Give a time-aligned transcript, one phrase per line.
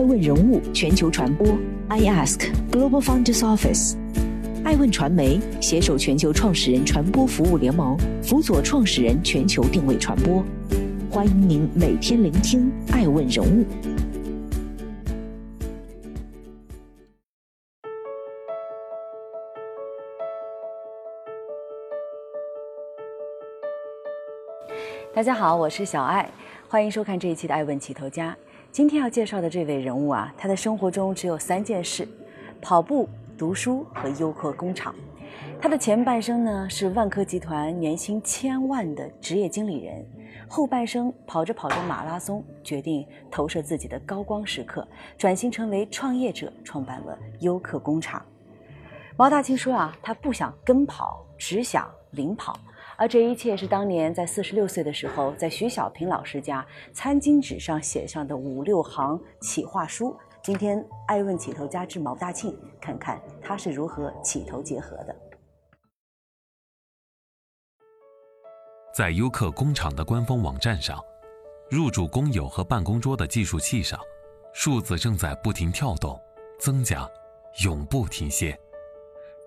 [0.00, 1.46] 爱问人物全球传播
[1.90, 3.98] ，I Ask Global Founders Office，
[4.64, 10.42] 爱问传媒携手全球创始人传播服务联盟，辅佐创始人全球定位传播。
[11.10, 13.66] 欢迎您每天聆听爱问人物。
[25.12, 26.30] 大家好，我是小爱，
[26.70, 28.34] 欢迎收看这一期的《爱问起头家》。
[28.72, 32.06] 今天要介绍的这位人物啊，他的生活中只有三件事：
[32.62, 34.94] 跑步、读书和优客工厂。
[35.60, 40.06] 他的前半生呢是万科集团年薪千万的职业经理人，
[40.48, 44.86] 后半生跑着跑着马拉松，决定投射自己的高光时刻，
[45.18, 48.24] 转型成为创业者，创办了优客工厂。
[49.16, 52.56] 毛大庆说啊，他不想跟跑，只想领跑。
[53.00, 60.14] 而这一切是当年在四十六岁的时候，在徐小平老师家餐巾纸上写上的五六行企划书。
[60.42, 65.16] 今天爱问起头家之毛大庆，看看他是如何起头结合的。
[68.94, 71.02] 在优客工厂的官方网站上，
[71.70, 73.98] 入主工友和办公桌的计数器上，
[74.52, 76.20] 数字正在不停跳动、
[76.58, 77.08] 增加，
[77.64, 78.54] 永不停歇。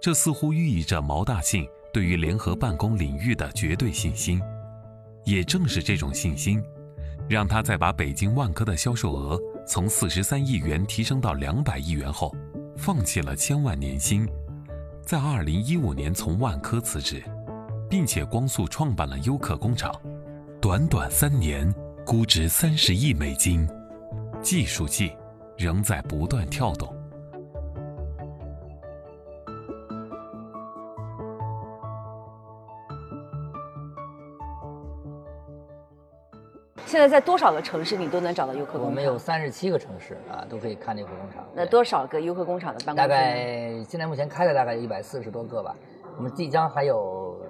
[0.02, 1.69] 这似乎寓意着毛大庆。
[1.94, 4.41] 对于联合办公领域的绝对信心，
[5.25, 6.59] 也正是这种信心，
[7.30, 12.35] 让他在把北京万科的销售额从四十三亿元提升到两百亿元后，
[12.75, 14.27] 放弃了千万年薪，
[15.05, 17.23] 在二零一五年从万科辞职，
[17.88, 19.94] 并且光速创办了优客工厂，
[20.59, 21.72] 短短三年，
[22.03, 23.69] 估值三十亿美金，
[24.41, 25.11] 计数器
[25.59, 26.91] 仍在不断跳动。
[36.94, 38.86] 现在在多少个城市你都能找到优客工厂？
[38.86, 41.44] 我们有三十七个城市啊，都可以看优客工厂。
[41.55, 43.09] 那多少个优客工厂的办公室？
[43.09, 45.75] 大概现在目前开了大概一百四十多个吧，
[46.18, 47.41] 我们即将还有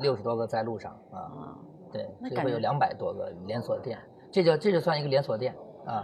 [0.00, 1.28] 六十多个在路上啊。
[1.92, 3.98] 对，就会有两百多个连锁店，
[4.32, 5.54] 这就这就算一个连锁店
[5.84, 6.02] 啊。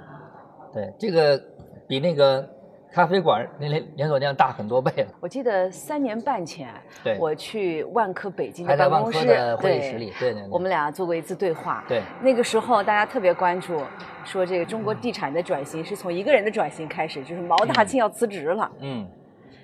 [0.71, 1.43] 对，这个
[1.89, 2.47] 比那个。
[2.93, 5.09] 咖啡馆那连连锁店大很多倍了。
[5.19, 6.69] 我记得三年半前，
[7.03, 11.83] 对，我去万科北京的办公室，的会议室里，对对，我们俩做过一次对话。
[11.89, 13.81] 对，那个时候大家特别关注，
[14.25, 18.71] 说这个中国地产的转型是从一个人的转型开始，就是毛大庆要辞职了。
[18.81, 19.09] 嗯，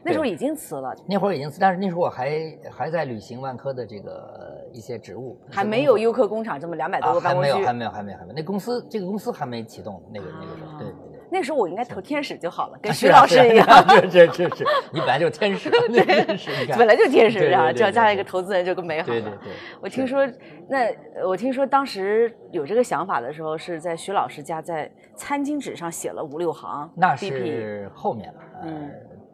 [0.03, 0.95] 那时候已经辞了。
[1.06, 8.34] 那会儿已经辞，但是那时候我还还在履行万科的这个一些职务，还没有优客工厂这么两百多个办公室，还没有，还没有，还没有，还没有。
[8.34, 10.89] 那公司这个公司还没启动，那个那个时候，对。
[11.31, 13.66] 那时候我应该投天使就好了，跟徐老师一样。
[14.11, 17.72] 是是是是，你本来就是天使，天使，本来就天使啊！
[17.72, 19.21] 只要加一个投资人就更美好了。
[19.21, 19.53] 对对对。
[19.81, 20.27] 我听说，
[20.69, 20.89] 那
[21.27, 26.91] 我听说当时有这个想法的时候，是在徐老师家，在餐巾纸上写了五六行。
[26.97, 28.41] 那是后面了。
[28.65, 28.91] 嗯。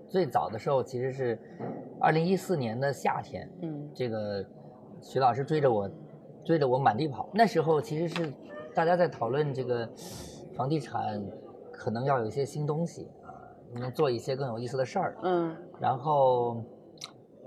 [0.09, 1.38] 最早的时候其实是
[2.00, 3.49] 二零一四年的夏天。
[3.62, 3.88] 嗯。
[3.94, 4.44] 这个
[5.00, 5.88] 徐老师追着我，
[6.44, 7.28] 追着我满地跑。
[7.32, 8.32] 那时候其实是
[8.75, 9.88] 大家在讨论这个
[10.56, 11.22] 房地产。
[11.76, 13.34] 可能要有一些新东西啊，
[13.74, 15.16] 能做一些更有意思的事儿。
[15.22, 16.64] 嗯，然后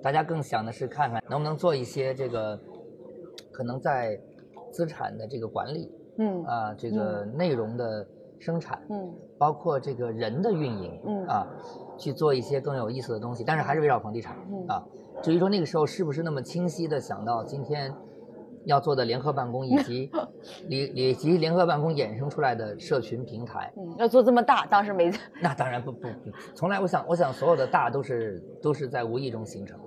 [0.04, 2.60] 大家更想的是看看能不能做一些这个
[3.52, 4.20] 可能在
[4.72, 8.06] 资产的这个管理，嗯啊，这个内容的
[8.38, 11.48] 生产，嗯，包括这个人的运营，嗯啊，
[11.98, 14.36] 去做一些更有意思的东西，但是还是围绕房地产
[14.68, 14.86] 啊。
[15.22, 17.94] 至于说那个时候是不是那么清晰的想到今天。
[18.68, 20.12] 要做的联合办公以及
[20.70, 25.12] 以以及联合办公衍生出来的社群平台，嗯，要做这么大，当时没。
[25.42, 29.80] 那当然不不不，从来我想我想所有的大都是都是在无意中形成。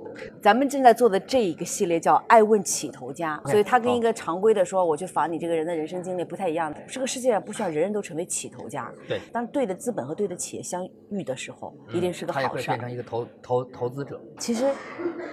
[0.43, 6.75] 咱们正在做的这一个系列叫“爱问起头家”，所以它跟一个常规的说我去访你这个人的人生经历不太一样。
[6.89, 9.21] 这个世界上不需要人人都成为起头家，对。
[9.33, 12.47] 当对的资本和对的企业相遇的时候，一定是个好事。
[12.47, 14.21] 他也会变成一个投投投资者。
[14.39, 14.65] 其实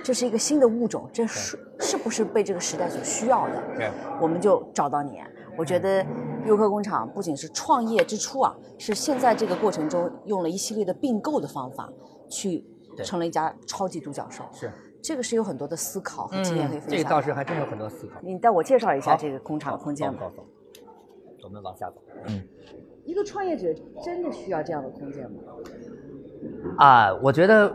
[0.03, 3.63] 这是一个新的物种，这是是不是被这个时代所需要的？
[3.75, 3.89] 对。
[4.21, 5.19] 我们就找到你。
[5.57, 6.05] 我觉得
[6.45, 11.91] 优客工厂不仅是创业之初啊，是现在这个过程中用了一系列的并购的方法
[12.29, 12.63] 去。
[13.03, 14.71] 成了一家超级独角兽，是
[15.01, 16.97] 这个是有很多的思考和经验可以分享。
[16.97, 18.19] 这个倒是还真有很多思考。
[18.21, 20.29] 你带我介绍一下这个工厂空间吧。
[21.43, 22.01] 我们往下走。
[22.25, 22.41] 嗯，
[23.05, 23.73] 一个创业者
[24.03, 25.37] 真的需要这样的空间吗？
[26.77, 27.73] 啊，我觉得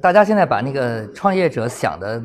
[0.00, 2.22] 大家现在把那个创业者想的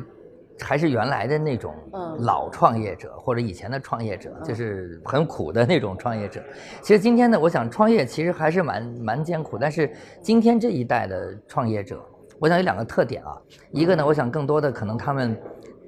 [0.60, 1.74] 还是原来的那种
[2.18, 6.42] 老创业者或者以前的创业者，就是很苦的那种创业者。
[6.82, 11.98] 其实今天呢，我想创业其实还是蛮蛮艰苦，但是今天这一代的创业者。
[12.40, 13.36] 我想有两个特点啊，
[13.70, 15.36] 一个呢，我想更多的可能他们，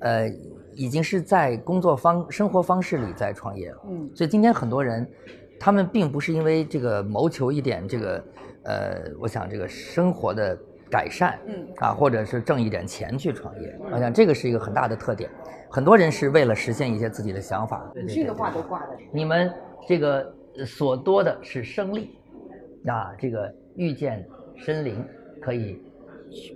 [0.01, 0.29] 呃，
[0.75, 5.11] 已经是在工作方生活方式里在创业了，嗯，所以今天很多人，
[5.59, 8.25] 他们并不是因为这个谋求一点这个，
[8.65, 10.57] 呃，我想这个生活的
[10.91, 15.31] 改善，嗯，啊，或者是挣一点钱去创业，我想这个是一个很大的特点。
[15.71, 17.91] 很多人是为了实现一些自己的想法。
[18.07, 18.89] 这个话都挂的。
[19.11, 19.51] 你们
[19.89, 20.31] 这个
[20.67, 22.11] 所多的是生力，
[22.85, 24.23] 啊，这个遇见
[24.63, 25.03] 森林
[25.41, 25.83] 可以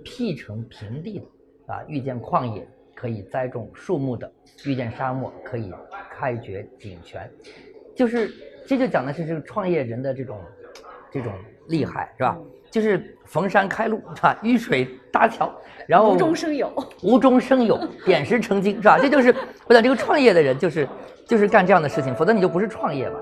[0.03, 4.31] 辟成平地的，啊，遇见旷野可以栽种树木的，
[4.65, 5.71] 遇见沙漠可以
[6.11, 7.31] 开掘井泉，
[7.95, 8.31] 就是。
[8.69, 10.37] 这就讲的是这个创业人的这种，
[11.09, 11.31] 这种
[11.69, 12.37] 厉害是吧？
[12.69, 14.37] 就是逢山开路是吧？
[14.43, 15.49] 遇水搭桥，
[15.87, 16.69] 然后无中生有，
[17.01, 18.99] 无中生有，点石成金是吧？
[18.99, 19.33] 这就是
[19.67, 20.85] 我想这个创业的人就是
[21.25, 23.17] 就是干这样的事情，否则你就不是创业嘛。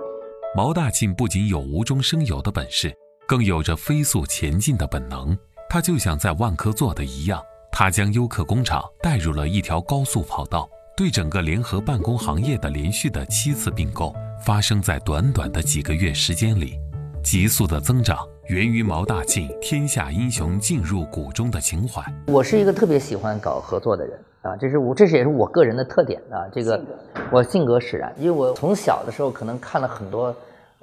[0.56, 2.92] 毛大庆不仅有无中生有的本事，
[3.28, 5.38] 更有着飞速前进的本能。
[5.76, 10.70] 他就像在万科做的一样，他将优客工厂带入了一条高速跑道。
[10.96, 16.80] 对整个联合办公行业的连续的七次并购，发生在短短的几个月时间里，
[17.22, 22.02] 急速的增长源于毛大庆“天下英雄尽入股中”的情怀。
[22.28, 26.48] 我是一个特别喜欢搞合作的人啊，这是我，这是也是我个人的特点啊。
[26.54, 26.82] 这个
[27.30, 30.34] 我性格使然，因为我从小的时候可能看了很多，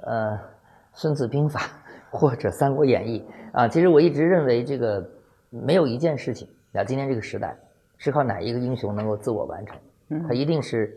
[0.01, 0.33] 呃，
[0.93, 1.61] 《孙子兵法》
[2.13, 3.25] 或者《三国演义》
[3.57, 3.67] 啊。
[3.67, 5.03] 其实我一直认为，这个
[5.49, 7.57] 没有一件事情啊，今天这个时代
[7.97, 9.75] 是靠哪一个英雄能够自我完成。
[10.27, 10.95] 他一定是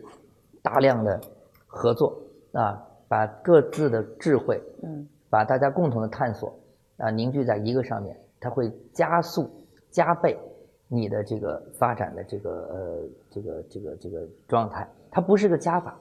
[0.61, 1.19] 大量的
[1.65, 2.21] 合作
[2.51, 6.53] 啊，把各自的智慧，嗯，把大家共同的探索
[6.97, 9.49] 啊凝聚在一个上面，它会加速
[9.89, 10.37] 加倍
[10.87, 14.87] 你的这个发展的这个呃这个这个这个状态。
[15.09, 15.99] 它不是个加法，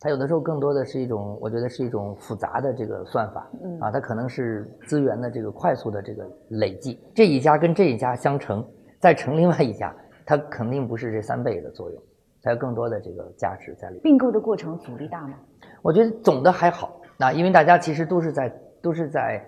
[0.00, 7.00] 它有的时候更多的是一种，我觉得是一种复杂的这个算法，嗯啊，它可能是资源的这个快速的这个累计。
[7.14, 8.64] 这一家跟这一家相乘，
[9.00, 9.94] 再乘另外一家，
[10.26, 12.02] 它肯定不是这三倍的作用。
[12.42, 13.98] 它有更多的这个价值在里。
[14.02, 15.34] 并购的过程阻力大吗？
[15.82, 17.00] 我觉得总的还好。
[17.18, 18.52] 那因为大家其实都是在
[18.82, 19.42] 都是在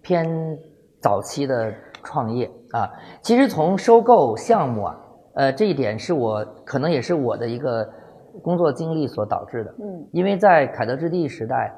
[0.00, 0.26] 偏
[1.00, 2.90] 早期的创业啊。
[3.22, 4.98] 其实从收购项目啊，
[5.34, 7.88] 呃，这一点是我可能也是我的一个
[8.42, 9.74] 工作经历所导致的。
[9.78, 10.08] 嗯。
[10.12, 11.72] 因为在凯德置地时代，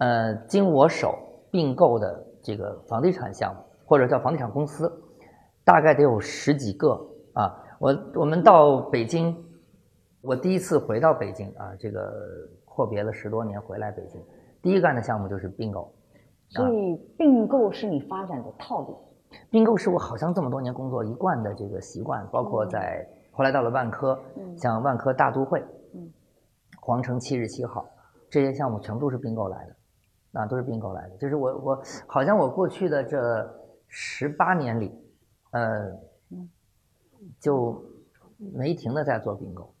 [0.00, 1.18] 呃，经我手
[1.50, 4.92] 并购的这个房地产项目或者叫房地产公司，
[5.64, 6.98] 大概得有十几个
[7.34, 7.56] 啊。
[7.78, 9.36] 我我们到北京。
[10.22, 12.12] 我第一次回到北京啊，这个
[12.64, 14.20] 阔别了十多年回来北京，
[14.60, 15.94] 第一干的项目就是并购。
[16.48, 18.98] 所以并购是你发展的套路。
[19.50, 24.18] 并购是我好像这么多年工作一贯的这个习惯，包括在后来到了万科，
[24.56, 25.62] 像万科大都会、
[26.86, 27.84] 皇城七十七号
[28.30, 31.16] 这些项目全部都是并购来的，啊，都是并购来的。
[31.16, 33.18] 就是我我好像我过去的这
[33.88, 34.96] 十八年里，
[35.50, 35.90] 呃，
[37.40, 37.82] 就
[38.38, 39.74] 没停的在做并购。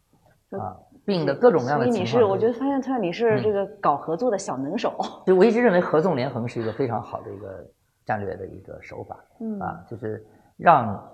[0.58, 2.02] 啊，并的各种各样的情况。
[2.02, 4.96] 你是，我觉得发现他你是这个搞合作的小能手。
[5.24, 7.64] 就我一直认为合纵连横是一个非常好的一个
[8.04, 9.24] 战略的一个手法。
[9.38, 10.26] 嗯啊，就是
[10.56, 11.08] 让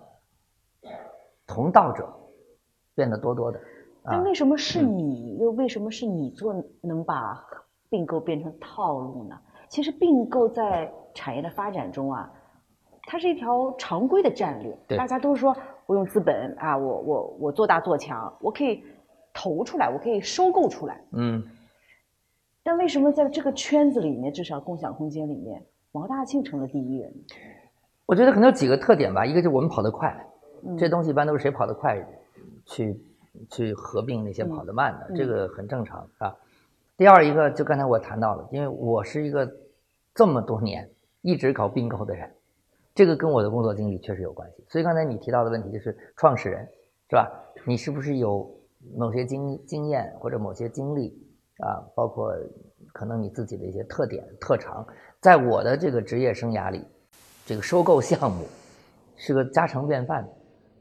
[1.47, 2.11] 同道者
[2.95, 3.61] 变得多多的。
[4.05, 5.39] 那为什么是你？
[5.39, 7.43] 又为什么是你做能把
[7.89, 9.39] 并购变成套路呢？
[9.69, 12.31] 其实并购在产业的发展中啊，
[13.03, 14.97] 它是一条常规的战略。
[14.97, 15.57] 大家都说
[15.87, 18.83] 我用资本啊，我我我做大做强，我可以。
[19.35, 21.03] 投出来，我可以收购出来。
[21.13, 21.43] 嗯，
[22.63, 27.11] 但为什么在这个圈子里面，至少共享空间里面，毛大庆成了第一人？
[28.05, 29.25] 我觉得可能有几个特点吧。
[29.25, 30.15] 一个就是我们跑得快，
[30.77, 31.99] 这东西一般都是谁跑得快，
[32.67, 32.95] 去
[33.51, 36.37] 去合并那些跑得慢的，这个很正常啊。
[36.97, 39.51] 第二一个，就刚才我谈到了，因为我是一个
[40.15, 40.89] 这么多年
[41.21, 42.33] 一直搞并购的人，
[42.95, 44.65] 这个跟我的工作经历确实有关系。
[44.69, 46.67] 所以刚才你提到的问题就是创始人
[47.09, 47.31] 是吧？
[47.65, 48.51] 你是不是有？
[48.97, 51.17] 某些经经验或者某些经历
[51.59, 52.35] 啊，包括
[52.93, 54.85] 可能你自己的一些特点特长，
[55.21, 56.85] 在我的这个职业生涯里，
[57.47, 58.45] 这个收购项目
[59.15, 60.29] 是个家常便饭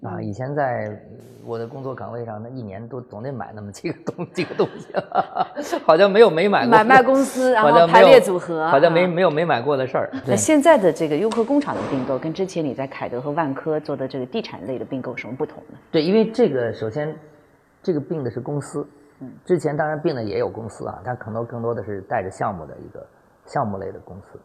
[0.03, 0.21] 啊。
[0.21, 0.99] 以前在
[1.45, 4.87] 我的工作岗位上，那一年都总得买那么几个东 几个东西，
[5.85, 6.71] 好像没有没买过。
[6.71, 10.09] 买卖公司，然后排列组合，好像没没有没买过的事儿。
[10.25, 15.77] 那现在的这个优客工厂的并购，跟之前你在凯德和万科做的这个地产类的并购有什么不同呢？
[15.91, 17.15] 对，因为这个首先。
[17.83, 18.87] 这个并的是公司，
[19.21, 23.03] 嗯，之前当然并的也有公司啊，但可能更多的是带着项目的一个
[23.47, 24.39] 项目类的公司。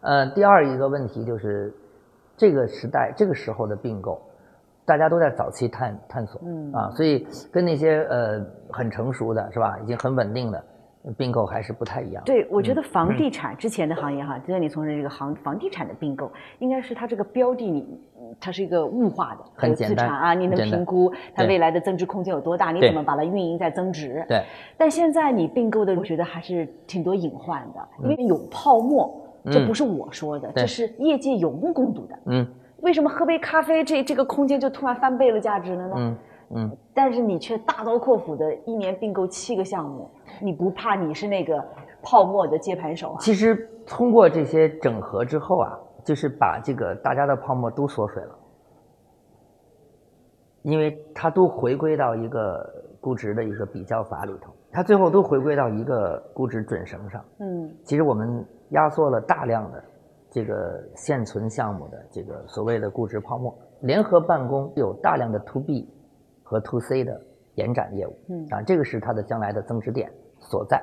[0.00, 1.72] 呃，第二一个问题就是，
[2.36, 4.20] 这个时代这个时候的并购，
[4.90, 10.60] 大家都在早期探探索，嗯啊，所以跟那些呃很成熟的是吧，已经很稳定的
[11.16, 12.20] 并购还是不太一样。
[12.26, 16.28] 对，我觉得房地产之前的行业哈，就像你从事这个行房地产的并购，
[16.58, 17.86] 应该是它这个标的你
[18.40, 22.72] 它是一个物化的，很简单啊，你能评估它未来的增值空间有多大？
[22.72, 24.24] 你怎么把它运营在增值？
[24.26, 24.42] 对。
[24.76, 32.18] 但现在你并购的，我觉得还是挺多隐患的，因为有泡沫，这不是我说的，这是业界有目共睹的。
[32.24, 32.44] 嗯。
[32.82, 35.94] 为什么喝杯咖啡这这个空间就突然翻倍了价值了呢？
[35.96, 36.16] 嗯
[36.56, 36.76] 嗯。
[36.94, 40.10] 但是你却大刀阔斧的一年并购七个项目，
[40.40, 41.64] 你不怕你是那个
[42.02, 43.16] 泡沫的接盘手啊？
[43.20, 45.78] 其实通过这些整合之后啊。
[46.02, 48.34] 就是把这个大家的泡沫都缩水了，
[50.62, 52.66] 因为它都回归到一个
[53.02, 57.22] 估值的一个比较法里头，它最后都回归到一个估值准绳上。
[57.40, 59.84] 嗯，其实我们压缩了大量的
[60.30, 63.56] 这个现存项目的这个所谓的估值泡沫。
[63.82, 65.88] 联合办公有大量的 to B
[66.42, 67.20] 和 to C 的
[67.54, 70.82] 延展业务，嗯啊，这个是它的将来的增值点所在。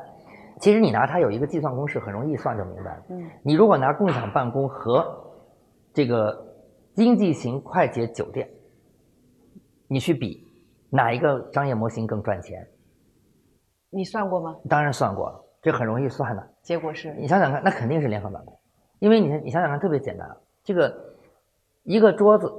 [0.59, 3.03] 其实你拿它有一个计算公式，很容易算就明白了。
[3.09, 5.05] 嗯，你如果拿共享办公和
[5.93, 6.35] 这个
[6.95, 8.49] 经济型快捷酒店，
[9.87, 10.43] 你去比
[10.89, 12.67] 哪一个商业模型更赚钱？
[13.91, 14.55] 你算过吗？
[14.67, 16.47] 当然算过了，这很容易算的。
[16.63, 18.59] 结果是你想想看，那肯定是联合办公，
[18.99, 21.15] 因为你你想想看，特别简单啊，这个
[21.83, 22.51] 一个桌子，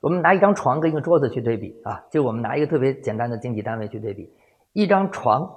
[0.00, 4.32] 我们拿一张床跟一个桌子去对比啊，就我们拿一个特别简单的经济单位去对比，
[4.72, 5.50] 一张床。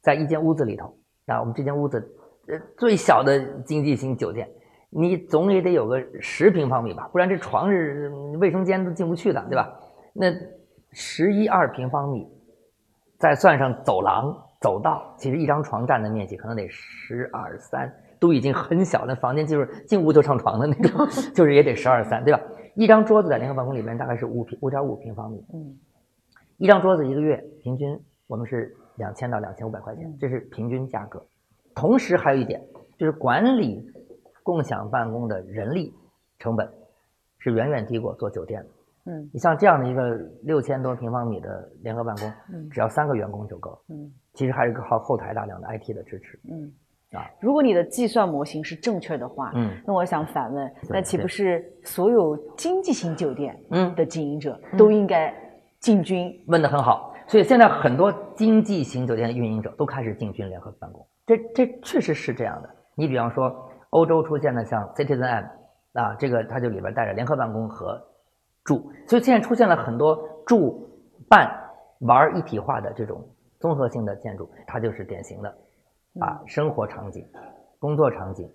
[0.00, 1.98] 在一间屋子里头，啊，我们这间屋子，
[2.46, 4.48] 呃，最小的经济型酒店，
[4.90, 9.68] 你总也得有个十平方米吧，不然这床是卫生间都进不去的，对吧？
[10.14, 10.32] 那
[10.92, 12.26] 十一二平方米，
[13.18, 22.40] 再算上走廊、走道，其实一张床占的面积可能得十二三，都已经很小的房间，就是进屋就上床的那种， 就是也得十二三，对吧？
[22.74, 25.76] 一张桌子在联合办公里面大概是五平五点五平方米，嗯，
[26.56, 28.74] 一张桌子一个月平均我们是。
[28.98, 31.24] 两千到两千五百块钱，这是平均价格。
[31.72, 32.60] 同时还有一点，
[32.98, 33.80] 就是管理
[34.42, 35.94] 共享办公的人力
[36.40, 36.68] 成本
[37.38, 38.68] 是远远低过做酒店的。
[39.12, 43.80] 嗯，你像这样的一个六千多平方米的联合办公，嗯，只要三个员工就够。
[43.88, 46.36] 嗯，其实还是靠后台大量的 IT 的支持。
[46.50, 46.72] 嗯，
[47.12, 53.94] 啊，如果你的计算模型是正确的话，嗯，那我想反问，那岂不是所有经济型酒店嗯。
[53.94, 55.34] 的经营者都应该
[55.80, 56.32] 进军？
[56.48, 57.14] 问的很好。
[57.26, 62.70] 所以现在很多经济型酒店的运营者都开始进军联合办公，这这确实是这样的。
[62.94, 63.54] 你比方说，
[63.90, 65.44] 欧洲出现的像 Citizen M，
[65.92, 68.02] 啊，这个它就里边带着联合办公和
[68.64, 70.88] 住，所以现在出现了很多住、
[71.28, 71.50] 办、
[72.00, 73.22] 玩一体化的这种
[73.60, 75.54] 综合性的建筑，它就是典型的，
[76.18, 77.24] 把生活场景、
[77.78, 78.50] 工作场景、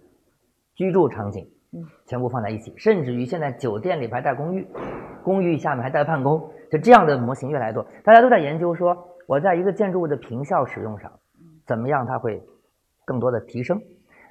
[0.75, 4.67] 居住场景，嗯，全部放在一起，甚至于现在酒店里还带公寓，
[5.24, 6.51] 公寓下面还带办公。
[6.72, 11.12] 就这样的模型越来越多，大家都在研究说，我在一个建筑物的平效使用上，
[11.67, 12.41] 怎么样它会
[13.05, 13.79] 更多的提升。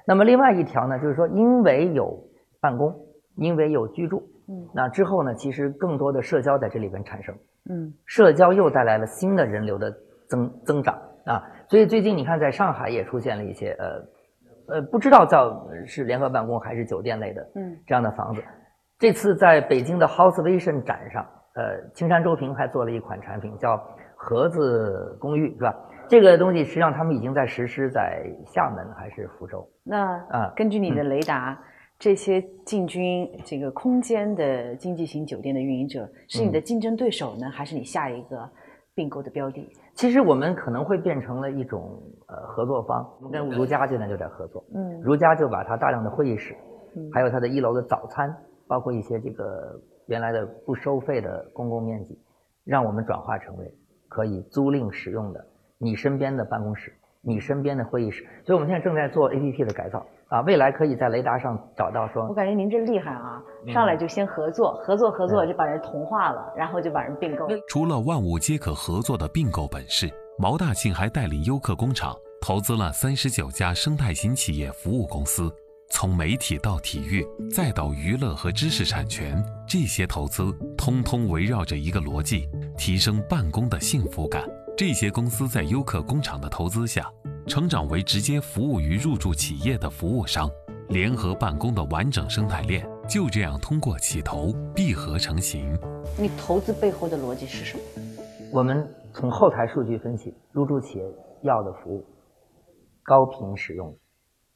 [0.05, 2.21] 那么另外一条呢，就是说，因为有
[2.59, 2.93] 办公，
[3.37, 7.33] 因为有居住，嗯，那之后呢，其实更多的社交在这里边产生，
[7.69, 9.89] 嗯，社交又带来了新的人流的
[10.27, 11.43] 增增长啊。
[11.69, 18.43] 所以最近你看，在上海也出现了一些呃呃，不知道叫是联合办公还是酒店类的，嗯，这样的房子。
[18.99, 21.25] 这次在北京的 House Vision 展上。
[21.55, 23.77] 呃，青山周平还做了一款产品，叫
[24.15, 25.71] 盒子公寓，是吧？
[26.09, 29.63] 这个东西实际上他们已经在实施在厦门还是福州。
[29.83, 31.55] 那啊，根据你的雷达，
[31.99, 38.49] 这些进军这个空间的经济型酒店的运营者，是你的竞争对手呢，还是你下一个
[38.95, 39.69] 并购的标的？
[39.95, 44.63] 其实我们可能会变成了一种呃合作方，我们跟如家现在就在合作。
[44.73, 46.55] 嗯，如家就把它大量的会议室，
[47.11, 48.35] 还有它的一楼的早餐，
[48.67, 49.79] 包括一些这个。
[50.07, 52.19] 原来的不收费的公共面积，
[52.65, 53.73] 让我们转化成为
[54.09, 55.47] 可以租赁使用的
[55.77, 58.25] 你身边的办公室、你身边的会议室。
[58.45, 62.25] 所以我们现在正在做 APP 的改造啊，未来可以在雷达上找到说。
[62.27, 63.41] 我感觉您这厉害啊，
[63.73, 67.47] 上来就先合作，合作合作就把人同化了，然后就把人并购。
[67.69, 75.53] 除了万物皆可合作的并购本事，毛大庆还带领优客工厂投资了三十九家生态型企业服务公司。
[75.91, 84.43] 从媒体到体育，再到娱乐和知识产权，这些投资通通围绕着一个逻辑：提升办公的幸福感。
[84.75, 87.07] 这些公司在优客工厂的投资下，
[87.47, 90.49] 成长为直接服务于入驻企业的服务商。
[90.89, 95.73] 联合办公的完整生态链就这样通过起投闭合成型。
[96.19, 97.83] 你投资背后的逻辑是什么？
[98.51, 101.05] 我们从后台数据分析，入驻企业
[101.41, 102.05] 要的服务，
[103.03, 103.97] 高频使用，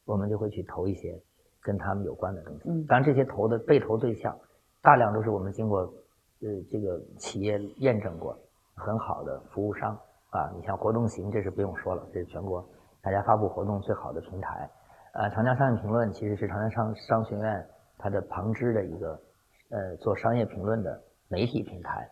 [0.04, 1.20] 我们就会去投一些。
[1.60, 4.34] 跟他们有关的东西，当然这些投的被投对象，
[4.80, 8.34] 大量都是我们经过呃这个企业验证过
[8.74, 9.90] 很好的服务商
[10.30, 10.50] 啊。
[10.56, 12.66] 你像活动型，这是不用说了，这是全国
[13.08, 14.68] 大家发布活动最好的平台。
[15.14, 19.18] 呃，长江商业评论其实是长江商商学院它的旁支的一个
[19.70, 22.06] 呃做商业评论的媒体平台。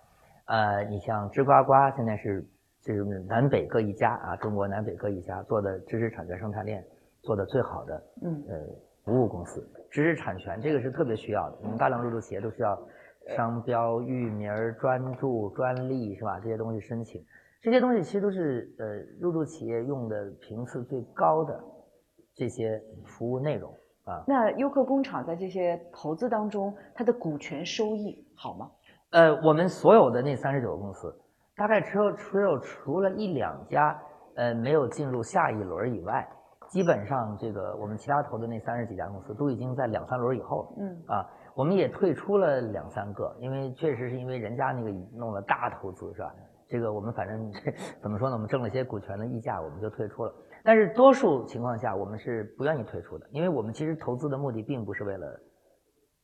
[0.47, 2.43] 呃，你像知呱呱现在是
[2.81, 6.83] 就是南北各一家啊，中国南北各一家做的知识产权生态链
[7.21, 8.55] 做的最好的，嗯，呃，
[9.05, 9.63] 服务公司。
[9.91, 12.75] 知识产权这个是特别需要的，我们大量入驻企业都需要
[13.37, 14.51] 商标、域名、
[14.81, 16.41] 专注、专利，是吧？
[16.41, 17.23] 这些东西申请，
[17.63, 18.87] 这些东西其实都是呃
[19.21, 21.59] 入驻企业用的频次最高的
[22.35, 23.73] 这些服务内容
[24.05, 24.23] 啊。
[24.27, 28.71] 那优客工厂在这些投资当中，它的股权收益好吗？
[29.11, 31.13] 呃，我们所有的那三十九个公司，
[31.57, 34.01] 大概只有只有除了一两家，
[34.35, 36.29] 呃，没有进入下一轮以外，
[36.69, 40.69] 基本上这个我们其他投的那三十几家公司都已经在两三轮以后了。
[40.79, 46.35] 嗯啊，我们也退出了两三个，因为确实是因为人家那个弄了大投资，是吧？
[46.69, 47.53] 这个我们反正
[48.03, 48.35] 怎么说呢？
[48.35, 50.35] 我们挣了些股权的溢价，我们就退出了。
[50.65, 55.41] 但是多数情况下，我们是不愿意退出的，因为我们其实投资的目的并不是为了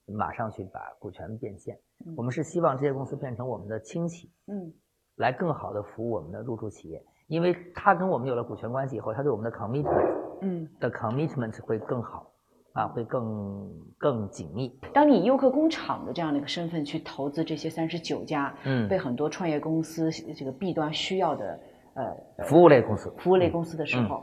[0.07, 1.79] 马上去把股权变现。
[2.17, 4.73] 我们是希望这些公司变成我们的亲戚，嗯，
[5.17, 12.32] 来更好的服务我们的入驻企业，因为他跟我们有了股权关系以后，他对我们的 commitment，嗯，的 commitment 会更好，
[12.73, 14.79] 啊，会更更紧密。
[14.93, 21.59] 当你优客工厂的这样的一个身份去投资这些三十九家，嗯，被很多创业公司这个 B 端需要的，
[21.95, 24.23] 呃，服务类公司，服务类公司的时候，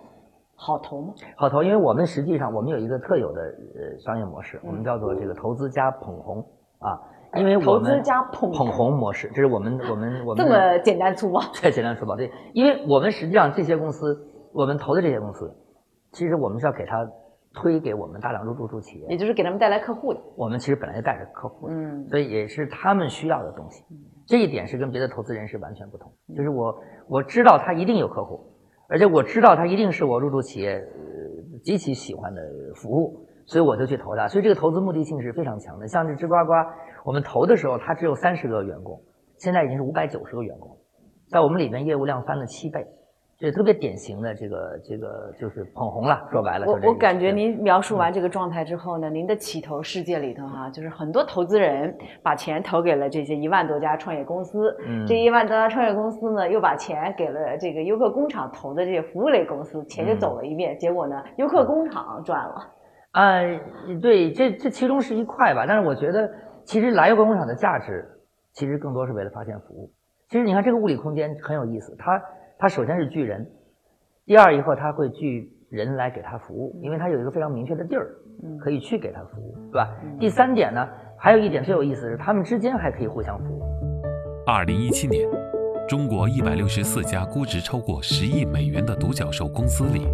[0.56, 1.14] 好投吗？
[1.36, 6.46] 好投，因为我们实际上我们有一个特有的呃商业模式，我们叫做这个投资加捧红
[6.80, 7.00] 啊。
[7.36, 12.16] 因为我们投资加捧捧红模式，这是我们我们我 们这么简单粗暴，太简单粗暴。
[12.16, 14.20] 对，因为我们实际上这些公司，
[14.52, 15.56] 我们投的这些公司，
[16.12, 17.08] 其实我们是要给他
[17.54, 20.20] 推给我们大量入驻企业，也就是给他们带来客户的。
[20.36, 23.84] 我们其实本来就带着客户，嗯，所以也是他们需要的东西。
[24.26, 26.12] 这一点是跟别的投资人是完全不同。
[26.36, 28.40] 就是我我知道他一定有客户，
[28.88, 32.42] 而且我知道他一定是我入驻企业呃极其喜欢的
[32.76, 34.28] 服务，所以我就去投他。
[34.28, 35.88] 所以这个投资目的性是非常强的。
[35.88, 36.54] 像这吱呱呱。
[37.06, 39.02] 我们投的时候，他只有三十个员工，
[39.38, 40.78] 现在已经是五百九十个员工，
[41.30, 42.86] 在我们里面业务量翻了七倍，
[43.40, 46.28] 这特别典型的这个这个就是捧红了。
[46.30, 62.56] 说白了，我我感觉您描述完这个状态之后呢，您的起投世界里头哈，就是很多投资人把钱投给了这些一万多家创业公司，嗯这一万多家创业公司呢，又把钱给了这个优客工厂投的这些服务类公司，钱就走了一遍，结果呢，优客工厂赚了。
[63.12, 63.40] 啊，
[64.02, 66.30] 对，这这其中是一块吧，但是我觉得。
[66.66, 68.06] 其实来优客工厂的价值，
[68.54, 69.92] 其实更多是为了发现服务。
[70.30, 72.22] 其实你看这个物理空间很有意思，它
[72.62, 73.50] 它首先是聚人，
[74.26, 78.14] 第二以后它会聚人来给他服务，因为它有一个非常明确的地儿，
[78.62, 79.90] 可以去给他服务，对吧？
[80.20, 80.86] 第三点呢，
[81.18, 83.62] 还有一点最有意思的是，他们之间还可以互相服务。
[84.46, 85.26] 二零一七年，
[85.88, 90.06] 中国一百六十四家估值超过十亿美元的独角兽公司里，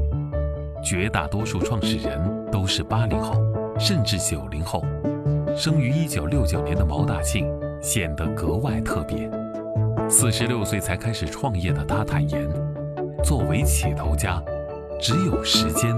[0.83, 3.41] 绝大多数创始人都是八零后，
[3.79, 4.83] 甚至九零后。
[5.55, 9.27] 生于一九六九年的毛大庆显得格外特别。
[10.07, 12.47] 四十六岁才开始创业的他坦言，
[13.23, 14.41] 作为起头家，
[14.99, 15.95] 只有时间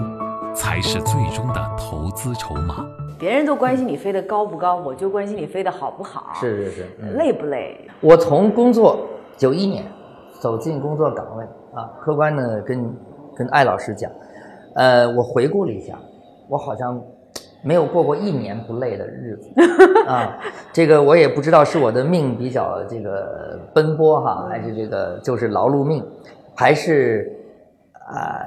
[0.55, 2.85] 才是最终的投资筹码。
[3.19, 6.33] 别人都关心你飞得高不高，我就关心你飞得好不好。
[6.35, 6.85] 是是是，
[7.17, 7.77] 累不累？
[7.99, 9.83] 我从工作九一年
[10.39, 11.43] 走进工作岗位
[11.73, 12.95] 啊，客观的跟
[13.35, 14.09] 跟艾老师讲，
[14.75, 15.99] 呃，我回顾了一下，
[16.47, 17.01] 我好像。
[17.63, 19.49] 没有过过一年不累的日子
[20.07, 20.39] 啊！
[20.71, 26.05] 这个我也不知道是我的命比较这个奔波哈，还是这个就是劳碌命，
[26.55, 27.35] 还是
[27.93, 28.45] 啊，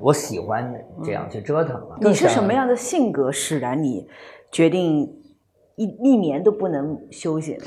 [0.00, 1.80] 我喜欢这样去折腾。
[2.00, 4.06] 你是什么样的性格使然你
[4.50, 5.00] 决定
[5.76, 7.64] 一一年都不能休息呢？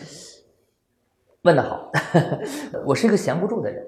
[1.44, 1.92] 问得好，
[2.86, 3.84] 我是一个闲不住的人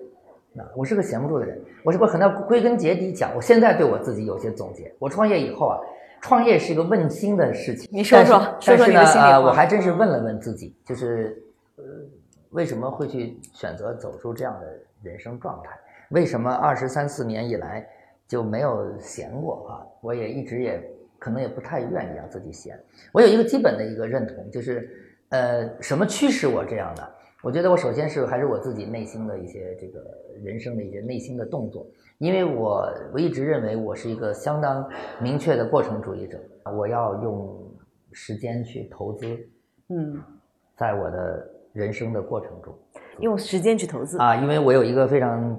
[0.57, 1.61] 啊，我是个闲不住的人。
[1.83, 4.91] 我是不很多归根结底讲，我现在对我自己有些总结。
[4.97, 5.77] 我创业以后啊。
[6.21, 9.39] 创业是一个问心的事情，你说说，说说你的心里话。
[9.39, 11.41] 我还真是问了问自己，就是
[11.75, 11.84] 呃，
[12.51, 14.67] 为什么会去选择走出这样的
[15.01, 15.71] 人生状态？
[16.10, 17.88] 为什么二十三四年以来
[18.27, 19.86] 就没有闲过啊？
[20.01, 20.82] 我也一直也
[21.17, 22.79] 可能也不太愿意让自己闲。
[23.12, 24.89] 我有一个基本的一个认同，就是
[25.29, 27.10] 呃，什么驱使我这样的？
[27.41, 30.01] 我觉得我首先是还是我自己内心的一些这个
[30.43, 31.88] 人生的一些内心的动作。
[32.19, 34.88] 因为我我一直认为我是一个相当
[35.21, 36.38] 明确的过程主义者，
[36.77, 37.73] 我要用
[38.12, 39.25] 时间去投资，
[39.88, 40.21] 嗯，
[40.75, 42.77] 在我的人生的过程中，
[43.21, 44.19] 用时间去投资。
[44.19, 45.58] 啊，因为我有一个非常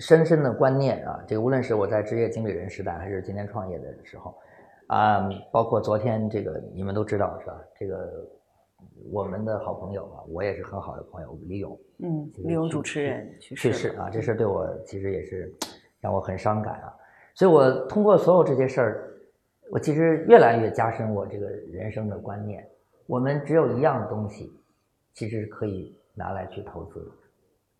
[0.00, 4.34] 深深的观念啊，这个无论是我在职业经理人时代，还是今天创业的时候，
[4.88, 7.54] 啊，包括昨天这个你们都知道是吧？
[7.78, 8.10] 这个
[9.12, 15.54] 我们的好朋友啊，我也是很好的朋友李勇，嗯，李勇主持人去世啊，这事对我其实也是。
[16.00, 16.92] 让我很伤感啊，
[17.34, 19.10] 所以我通过所有这些事儿，
[19.70, 22.66] 我其实越来越加深我这个人生的观念，
[23.06, 24.52] 我们只有一样东西，
[25.12, 27.10] 其实可以拿来去投资，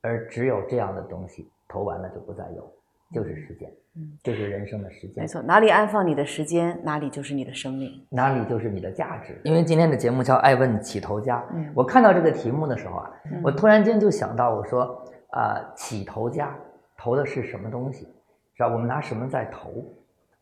[0.03, 2.71] 而只有这样的东西投完了就不再有，
[3.13, 5.23] 就是时间，嗯，就是人生的时间。
[5.23, 9.41] 没错，哪里安放你的时间，哪里就是你的生命，哪里就是你的价值。
[9.45, 13.11] 因为今天的节目叫《爱问起头家》，嗯，我看到这个题目的时候啊，
[13.43, 16.57] 我突然间就想到，我说啊，起头家
[17.01, 18.07] 投的是什么东西，
[18.55, 18.69] 是吧？
[18.69, 19.71] 我们拿什么在投？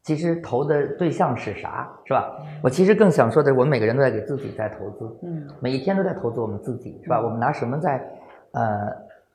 [0.02, 2.36] 其实投的对象是啥，是吧？
[2.64, 7.20] 我其实更想说的，我们每个人都在给自己在投资，嗯，每一天都在投资我们自己，是吧？
[7.20, 8.10] 我们拿什么在，
[8.52, 8.62] 呃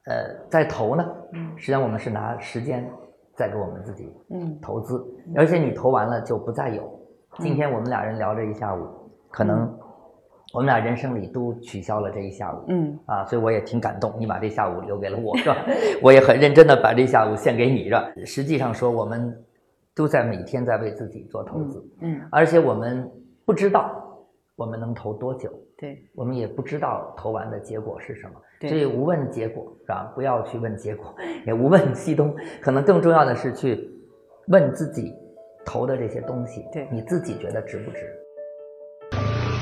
[0.06, 1.06] 呃，在投呢？
[1.32, 2.90] 嗯，实际上我们是拿时间
[3.36, 5.02] 在给我们自己，嗯，投资，
[5.36, 7.00] 而且你投完了就不再有。
[7.40, 8.88] 今天我们俩人聊了一下午，
[9.32, 9.72] 可能
[10.54, 15.58] 我们俩人生里都取消了这一下午，嗯，啊，所以我也挺感动，你把这下午留给了我，是吧？
[16.02, 18.10] 我也很认真的把这下午献给你，是吧？
[18.26, 19.38] 实际上说我们。
[19.96, 23.08] 都在每天在为自己做投资，嗯，而且我们
[23.46, 23.94] 不知道
[24.56, 28.34] 我们能投多久，对，我们也不知道投完的结果是什么，
[28.68, 30.12] 所以无问结果是吧？
[30.16, 31.14] 不要去问结果，
[31.46, 33.88] 也无问西东，可能更重要的是去
[34.48, 35.14] 问自己
[35.64, 38.00] 投的这些东西，对，你自己觉得值不值？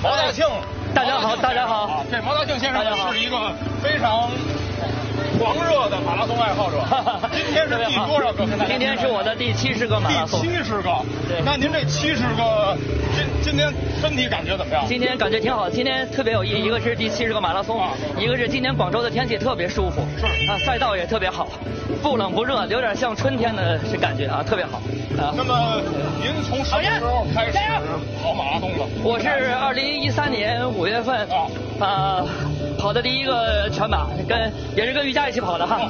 [0.01, 0.45] 毛大庆，
[0.93, 4.29] 大家好，大家好，这毛大庆先生是一个非常。
[5.39, 6.77] 狂热的马拉松爱好者，
[7.31, 8.45] 今天是第多少个？
[8.67, 10.41] 今天是我的第七十个马拉松。
[10.41, 10.89] 第七十个，
[11.27, 11.41] 对。
[11.43, 12.77] 那您这七十个，
[13.15, 14.85] 今今天身体感觉怎么样？
[14.87, 16.65] 今天感觉挺好，今天特别有意义。
[16.65, 17.81] 一个是第七十个马拉松，
[18.17, 21.47] 一个是今天广州的天气特别舒服，是啊，赛道也特别好，
[22.03, 24.81] 不冷不热，有点像春天的感觉啊，特别好。
[25.17, 25.81] 啊，那么
[26.21, 27.57] 您从什么时候开始
[28.21, 28.85] 跑马拉松的？
[29.03, 31.27] 我是二零一三年五月份
[31.79, 32.25] 啊。
[32.81, 35.87] 跑的第一个全马，跟也是跟瑜伽一起跑的哈。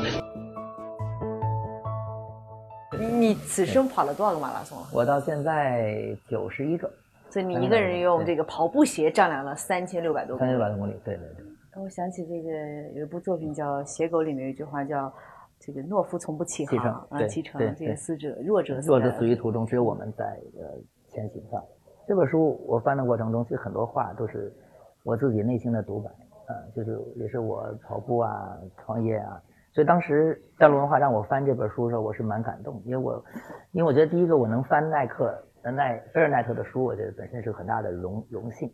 [3.18, 4.78] 你此生跑了多少个马拉松？
[4.94, 6.92] 我到现在九十一个。
[7.30, 10.38] 所以你一个人用这个跑步鞋丈量了三千六百多。
[10.38, 11.82] 三千六百多公里，对对对。
[11.82, 12.50] 我想起这个
[12.94, 15.10] 有一部作品叫《写狗》，里面有一句话叫
[15.62, 20.26] “这个懦夫从不起航啊，启程这个死者弱者弱者死于途中，只有我们在
[20.60, 20.78] 呃
[21.08, 21.64] 前行上。
[22.06, 24.54] 这本书我翻的过程中，其实很多话都是
[25.04, 26.12] 我自己内心的独白。
[26.76, 29.42] 就是也是我跑步啊，创业啊，
[29.74, 33.24] 所以当时大陆文化让我翻这本书的时候，我是蛮感动，因为我，
[33.72, 35.34] 因为我觉得第一个我能翻耐克
[35.64, 38.72] 耐菲尔耐特的书，我觉得本身是很大的荣荣幸。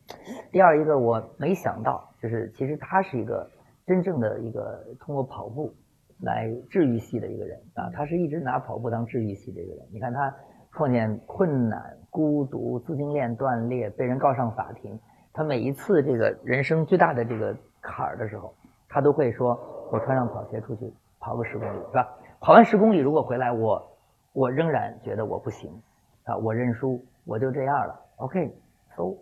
[0.51, 3.49] 第二一个我没想到，就是其实他是一个
[3.85, 5.73] 真正的一个通过跑步
[6.21, 9.85] 来治愈系的一个人啊，他是一直拿跑步当治愈系的一个人。
[9.91, 10.33] 你看他
[10.71, 14.99] 碰见困难、孤独、资金链断裂、被人告上法庭。
[15.37, 18.51] 他每一次这个人生最大的这个坎儿的时候，
[18.89, 19.55] 他都会说
[19.93, 22.09] ：“我穿上跑鞋出去跑个十公里，是吧？
[22.39, 23.97] 跑完十公里，如果回来我
[24.33, 25.71] 我仍然觉得我不行，
[26.23, 28.01] 啊，我认输，我就这样了。
[28.15, 29.15] OK，so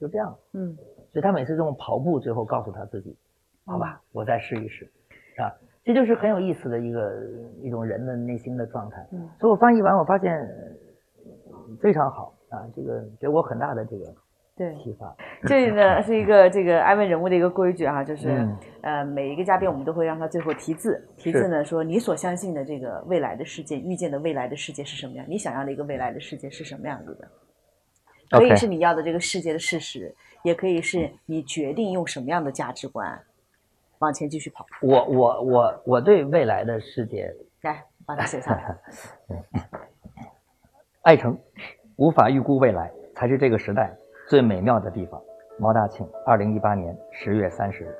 [0.00, 0.36] 就这样。
[0.54, 0.74] 嗯，
[1.12, 3.16] 所以他每次这种跑步，最后告诉他自己：
[3.64, 4.90] 好吧，我再试一试，
[5.38, 5.54] 啊，
[5.84, 7.12] 这就是很有意思的一个
[7.60, 9.06] 一种人的内心的状态。
[9.12, 10.48] 嗯，所以我翻译完，我发现
[11.80, 14.12] 非常好啊，这个给我很大的这个。
[14.54, 14.76] 对，
[15.48, 18.46] 这里呢是一个 这个爱问人物的一个规矩啊，就是
[18.82, 25.24] 呃每一个嘉宾我们都会让他最后题字，题字呢说你所相信的这个未来的世界，预见的未来的世界是什么样？
[25.28, 27.28] 你想要的一个未来的世界是什么样子的？
[28.38, 33.18] 可以是你要的这个世界的事实，也可以是你决定用什么样的价值观
[33.98, 34.66] 往前继续跑。
[34.80, 37.30] 我我我我对未来的世界
[37.62, 38.76] 来把它写下来。
[41.02, 41.38] 爱成，
[41.96, 43.94] 无法预估未来，才是这个时代。
[44.32, 45.22] 最美妙的地方，
[45.58, 47.94] 毛大庆，二零一八年十月三十日。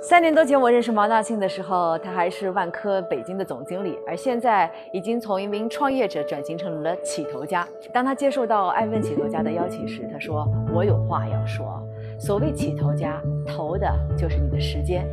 [0.00, 7.64] 三年多前我认识毛大庆的时候，他还是万科北京的总经理，而现在已经从一名创业者转型成了起头家。
[7.94, 11.80] 当他接受到爱问起头家的邀请时，他说：“我有话要说。
[12.18, 15.06] 所谓起头家，投的就是你的时间。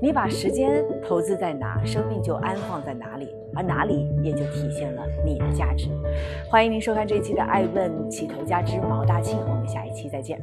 [0.00, 5.88] 你把时间投资在哪，生命就安放在哪里，而哪里也就体现了你的价值。”
[6.50, 10.40] 欢迎您收看这一期的《爱问起头家之毛大庆》，我们下一期再见。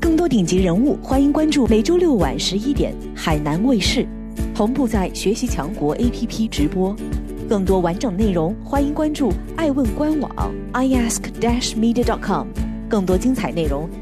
[0.00, 4.06] 更多顶级人物，欢迎关注每周六晚十一点海南卫视，
[4.54, 6.94] 同步在学习强国 APP 直播。
[7.48, 12.46] 更多完整内容，欢迎关注爱问官网 iask-media.com。
[12.88, 13.88] 更多精彩内容，